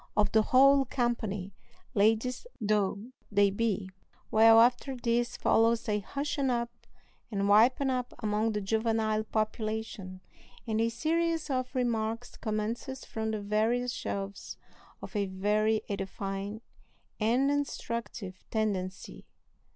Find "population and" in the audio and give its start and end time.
9.23-10.81